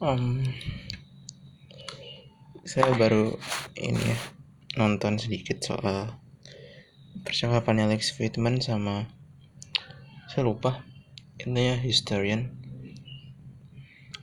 [0.00, 0.40] um,
[2.64, 3.36] saya baru
[3.76, 4.18] ini ya
[4.80, 6.16] nonton sedikit soal
[7.20, 9.12] percakapan Alex Friedman sama
[10.32, 10.80] saya lupa
[11.36, 12.48] intinya historian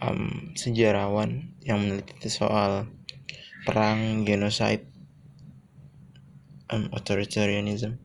[0.01, 2.89] um, sejarawan yang meneliti soal
[3.61, 4.89] perang genocide
[6.73, 8.01] um, authoritarianism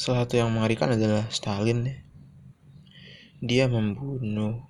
[0.00, 1.96] salah satu yang mengerikan adalah Stalin ya.
[3.44, 4.69] dia membunuh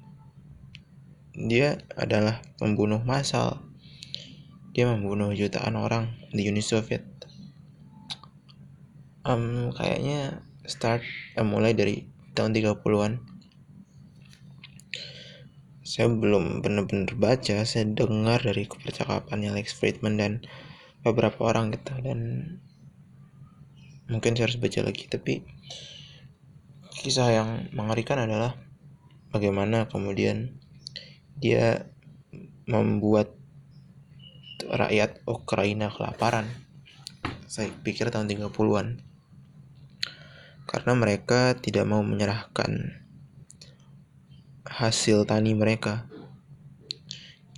[1.35, 3.63] dia adalah pembunuh massal.
[4.75, 7.03] Dia membunuh jutaan orang di Uni Soviet.
[9.27, 11.03] Um, kayaknya start
[11.37, 13.21] um, mulai dari tahun 30-an
[15.91, 20.33] saya belum benar-benar baca saya dengar dari percakapannya Alex Friedman dan
[21.03, 22.19] beberapa orang gitu dan
[24.07, 25.11] mungkin saya harus baca lagi.
[25.11, 25.43] Tapi
[26.95, 28.55] kisah yang mengerikan adalah
[29.35, 30.63] bagaimana kemudian
[31.41, 31.89] dia
[32.69, 33.33] membuat
[34.69, 36.47] rakyat Ukraina kelaparan.
[37.51, 39.11] Saya pikir tahun 30-an
[40.71, 43.03] karena mereka tidak mau menyerahkan
[44.63, 46.07] hasil tani mereka.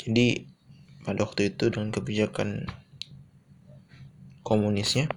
[0.01, 0.49] Jadi
[1.05, 2.65] pada waktu itu dengan kebijakan
[4.41, 5.13] komunisnya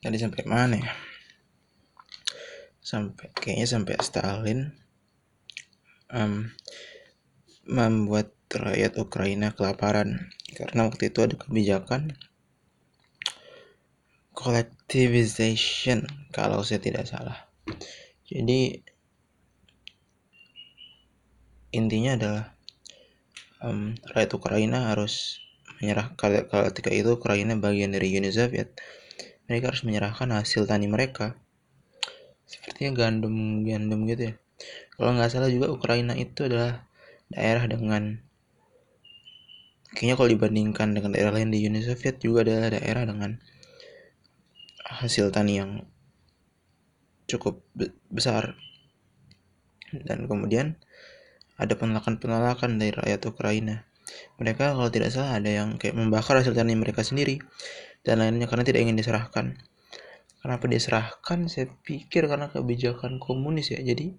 [0.00, 0.92] tadi sampai mana ya?
[2.80, 4.72] Sampai kayaknya sampai Stalin.
[6.08, 6.48] Um,
[7.64, 10.30] membuat rakyat Ukraina kelaparan.
[10.54, 12.14] Karena waktu itu ada kebijakan
[14.34, 17.46] collectivization kalau saya tidak salah.
[18.26, 18.82] Jadi
[21.74, 22.44] intinya adalah
[23.62, 25.42] um, rakyat Ukraina harus
[25.78, 26.14] menyerah.
[26.18, 28.78] Kalau ketika itu Ukraina bagian dari Uni Soviet
[29.44, 31.36] mereka harus menyerahkan hasil tani mereka.
[32.48, 34.34] Sepertinya gandum gandum gitu ya.
[34.94, 36.86] Kalau nggak salah juga Ukraina itu adalah
[37.34, 38.22] daerah dengan
[39.94, 43.38] kayaknya kalau dibandingkan dengan daerah lain di Uni Soviet juga adalah daerah dengan
[44.86, 45.70] hasil tani yang
[47.26, 47.62] cukup
[48.10, 48.54] besar.
[49.94, 50.78] Dan kemudian
[51.54, 53.86] ada penolakan-penolakan dari rakyat Ukraina.
[54.38, 57.40] Mereka kalau tidak salah ada yang kayak membakar hasil tani mereka sendiri
[58.02, 59.56] dan lainnya karena tidak ingin diserahkan.
[60.44, 61.48] Kenapa diserahkan?
[61.48, 63.80] Saya pikir karena kebijakan komunis ya.
[63.80, 64.12] Jadi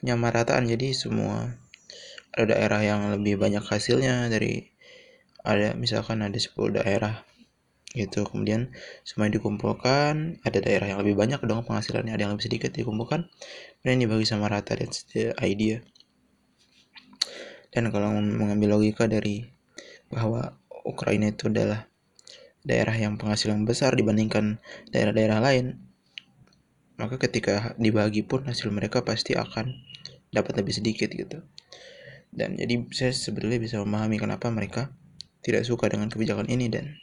[0.00, 0.64] penyamarataan.
[0.64, 1.60] Jadi semua
[2.34, 4.70] ada daerah yang lebih banyak hasilnya dari
[5.42, 7.24] ada misalkan ada 10 daerah
[7.96, 8.22] gitu.
[8.22, 8.70] Kemudian
[9.02, 13.26] semuanya dikumpulkan ada daerah yang lebih banyak dong penghasilannya ada yang lebih sedikit dikumpulkan
[13.82, 14.90] dan dibagi sama rata dan
[15.42, 15.82] idea.
[17.70, 19.46] Dan kalau mengambil logika dari
[20.10, 21.86] bahwa Ukraina itu adalah
[22.66, 24.60] daerah yang penghasilan besar dibandingkan
[24.92, 25.80] daerah-daerah lain
[27.00, 29.72] maka ketika dibagi pun hasil mereka pasti akan
[30.28, 31.40] dapat lebih sedikit gitu
[32.30, 34.94] dan jadi saya sebetulnya bisa memahami kenapa mereka
[35.42, 36.94] tidak suka dengan kebijakan ini dan.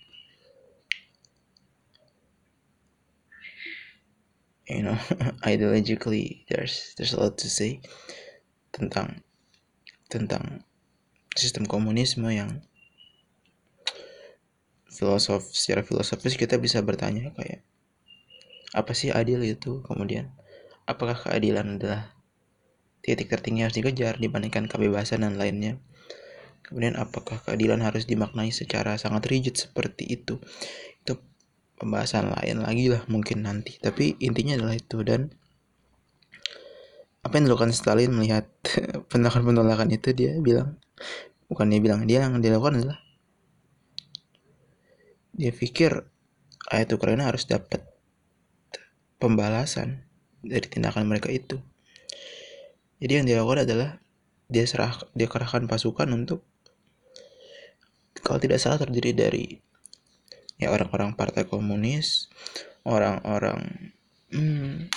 [4.68, 5.00] You know
[5.48, 7.80] ideologically there's there's a lot to say
[8.76, 9.24] tentang
[10.12, 10.68] tentang
[11.40, 12.60] sistem komunisme yang
[14.92, 17.64] filosof secara filosofis kita bisa bertanya kayak
[18.76, 19.80] apa sih adil itu?
[19.86, 20.34] Kemudian
[20.84, 22.17] apakah keadilan adalah
[23.08, 25.80] titik tertinggi harus dikejar dibandingkan kebebasan dan lainnya.
[26.68, 30.44] Kemudian apakah keadilan harus dimaknai secara sangat rigid seperti itu?
[31.00, 31.24] Itu
[31.80, 33.80] pembahasan lain lagi lah mungkin nanti.
[33.80, 35.32] Tapi intinya adalah itu dan
[37.24, 38.52] apa yang dilakukan Stalin melihat
[39.12, 40.76] penolakan-penolakan itu dia bilang
[41.48, 43.00] bukan dia bilang dia yang dilakukan adalah
[45.32, 46.08] dia pikir
[46.72, 47.84] ayat Ukraina harus dapat
[49.20, 50.08] pembalasan
[50.44, 51.60] dari tindakan mereka itu
[52.98, 53.90] jadi yang dilakukan adalah
[54.48, 56.42] dia serah dia kerahkan pasukan untuk
[58.24, 59.46] kalau tidak salah terdiri dari
[60.58, 62.32] ya orang-orang partai komunis
[62.88, 63.92] orang-orang
[64.32, 64.88] hmm,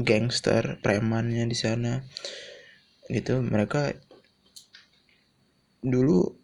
[0.00, 2.02] gangster premannya di sana.
[3.06, 3.94] Gitu mereka
[5.82, 6.34] dulu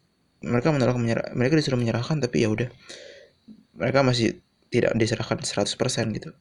[0.43, 2.67] mereka menolak menyerah mereka disuruh menyerahkan tapi ya udah
[3.79, 5.71] mereka masih tidak diserahkan 100%
[6.19, 6.35] gitu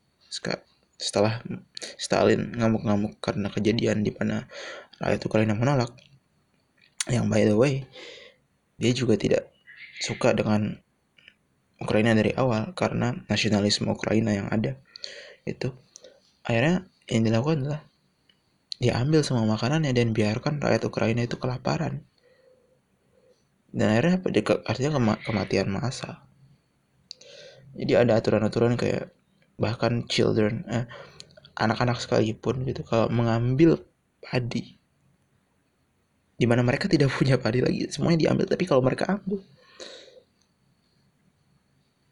[0.98, 1.40] setelah
[1.78, 4.50] Stalin ngamuk-ngamuk karena kejadian di mana
[4.98, 5.94] rakyat Ukraina menolak.
[7.06, 7.74] Yang by the way
[8.76, 9.48] dia juga tidak
[10.02, 10.78] suka dengan
[11.78, 14.74] Ukraina dari awal karena nasionalisme Ukraina yang ada.
[15.46, 15.72] Itu
[16.42, 17.82] akhirnya yang dilakukan adalah
[18.78, 22.02] diambil semua makanannya dan biarkan rakyat Ukraina itu kelaparan.
[23.70, 24.18] Dan akhirnya
[24.66, 26.26] artinya kematian massa.
[27.78, 29.12] Jadi ada aturan-aturan kayak
[29.58, 30.86] bahkan children eh,
[31.58, 33.82] anak-anak sekalipun gitu kalau mengambil
[34.22, 34.78] padi
[36.38, 39.42] di mana mereka tidak punya padi lagi semuanya diambil tapi kalau mereka ambil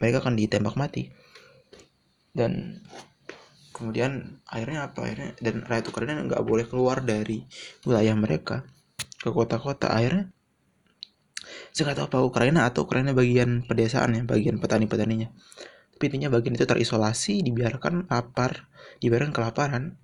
[0.01, 1.09] mereka akan ditembak mati.
[2.37, 2.85] Dan
[3.73, 5.09] kemudian akhirnya apa?
[5.09, 7.45] Akhirnya dan rakyat Ukraina nggak boleh keluar dari
[7.89, 8.65] wilayah mereka
[9.21, 9.89] ke kota-kota.
[9.89, 10.29] Akhirnya
[11.73, 15.29] saya nggak tahu apa Ukraina atau Ukraina bagian pedesaan ya bagian petani-petaninya
[16.03, 18.69] intinya bagian itu terisolasi dibiarkan lapar
[19.01, 19.97] dibiarkan kelaparan.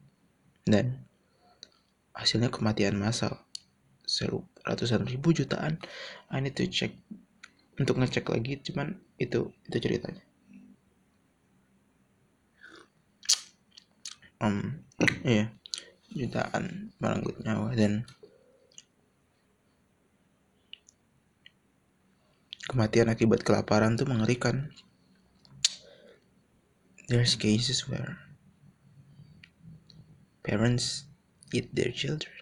[0.62, 1.04] Dan
[2.14, 3.42] hasilnya kematian massal.
[4.62, 5.82] Ratusan ribu jutaan.
[6.30, 6.94] I need to check
[7.80, 10.22] untuk ngecek lagi cuman itu itu ceritanya.
[14.42, 14.86] Um
[15.26, 15.50] iya
[16.12, 18.04] jutaan merenggut nyawa dan
[22.68, 24.70] kematian akibat kelaparan tuh mengerikan
[27.12, 28.19] there's cases where
[30.44, 31.05] parents
[31.53, 32.32] eat their children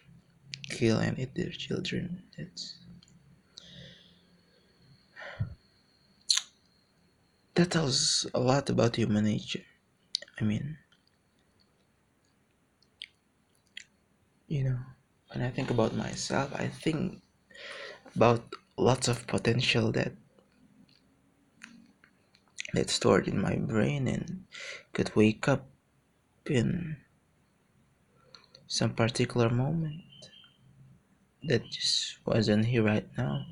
[0.69, 2.23] kill and eat their children.
[2.37, 2.77] That's
[7.55, 9.63] that tells a lot about human nature.
[10.39, 10.77] I mean
[14.47, 14.79] you know
[15.31, 17.21] when i think about myself i think
[18.15, 18.41] about
[18.77, 20.13] lots of potential that
[22.73, 24.45] that's stored in my brain and
[24.93, 25.67] could wake up
[26.45, 26.97] in
[28.67, 30.01] some particular moment
[31.43, 33.45] that just wasn't here right now.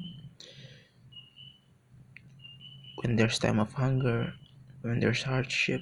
[3.03, 4.33] When there's time of hunger,
[4.81, 5.81] when there's hardship,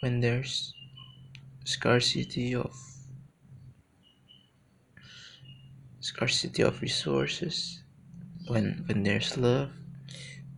[0.00, 0.74] when there's
[1.64, 2.74] scarcity of
[6.00, 7.82] scarcity of resources,
[8.48, 9.70] when when there's love,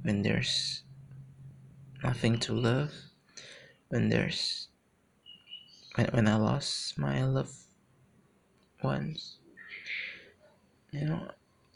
[0.02, 0.83] when there's
[2.04, 2.92] nothing to love,
[3.88, 4.68] when there's
[5.96, 7.56] when, when I lost my loved
[8.82, 9.38] ones.
[10.92, 11.30] You know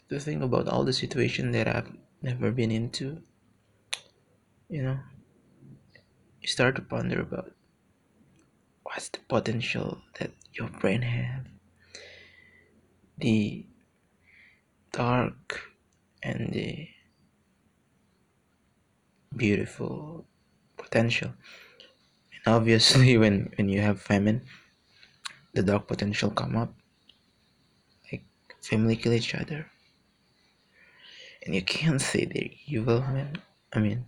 [0.09, 1.91] to think about all the situation that I've
[2.21, 3.21] never been into
[4.69, 4.99] you know
[6.41, 7.51] you start to ponder about
[8.83, 11.45] what's the potential that your brain have.
[13.17, 13.65] The
[14.91, 15.61] dark
[16.23, 16.87] and the
[19.39, 20.25] beautiful
[20.77, 21.31] potential
[22.33, 24.41] and obviously when when you have famine
[25.53, 26.71] the dark potential come up
[28.11, 28.25] Like
[28.61, 29.69] family kill each other.
[31.45, 33.41] And you can't say they're evil, man.
[33.71, 34.05] I mean,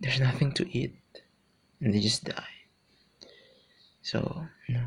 [0.00, 0.94] there's nothing to eat,
[1.80, 2.54] and they just die.
[4.02, 4.82] So, no.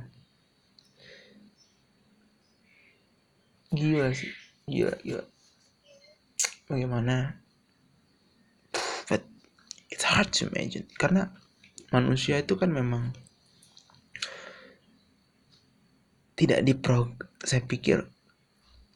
[3.75, 4.31] Gila sih,
[4.68, 5.24] gila, gila.
[6.71, 7.44] Bagaimana?
[9.12, 9.27] But
[9.91, 10.88] it's hard to imagine.
[10.95, 11.27] Karena
[11.91, 13.12] manusia itu kan memang
[16.39, 18.07] tidak diprog saya pikir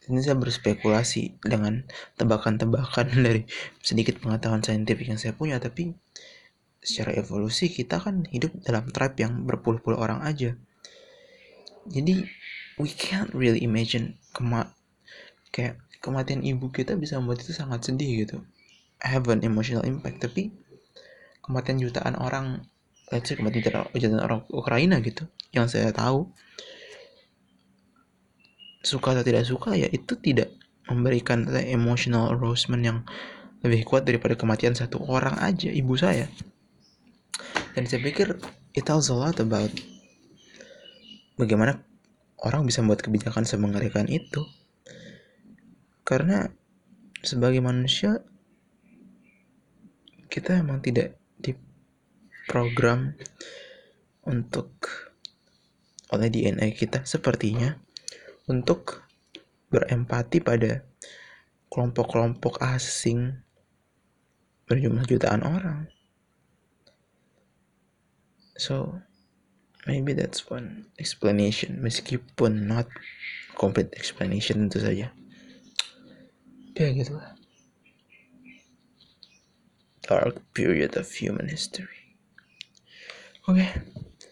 [0.05, 1.85] ini saya berspekulasi dengan
[2.17, 3.43] tebakan-tebakan dari
[3.81, 5.57] sedikit pengetahuan saintifik yang saya punya.
[5.57, 5.97] Tapi
[6.85, 10.53] secara evolusi kita kan hidup dalam tribe yang berpuluh-puluh orang aja.
[11.89, 12.25] Jadi
[12.77, 14.73] we can't really imagine kema
[15.55, 18.43] kayak kematian ibu kita bisa membuat itu sangat sedih gitu.
[18.99, 20.51] Have an emotional impact tapi
[21.39, 22.67] kematian jutaan orang
[23.15, 23.63] let's say kematian
[23.95, 25.23] jutaan orang Ukraina gitu
[25.55, 26.27] yang saya tahu
[28.83, 30.51] suka atau tidak suka ya itu tidak
[30.85, 32.97] memberikan emotional arousement yang
[33.65, 36.29] lebih kuat daripada kematian satu orang aja ibu saya.
[37.73, 38.37] Dan saya pikir
[38.77, 39.73] it tells a lot about
[41.39, 41.81] bagaimana
[42.45, 44.45] orang bisa membuat kebijakan semengerikan itu
[46.05, 46.53] karena
[47.25, 48.21] sebagai manusia
[50.29, 53.17] kita emang tidak diprogram
[54.29, 54.69] untuk
[56.13, 57.81] oleh DNA kita sepertinya
[58.45, 59.01] untuk
[59.73, 60.85] berempati pada
[61.73, 63.41] kelompok-kelompok asing
[64.69, 65.89] berjumlah jutaan orang.
[68.55, 69.01] So,
[69.83, 72.87] maybe that's one explanation meskipun not
[73.57, 75.11] complete explanation tentu saja.
[76.75, 77.31] Ya gitu lah.
[80.03, 82.19] Dark period of human history.
[83.47, 83.71] Okay.